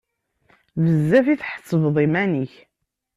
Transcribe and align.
Bezzaf 0.83 1.25
i 1.27 1.35
tḥettbeḍ 1.41 1.95
iman-ik! 2.05 2.53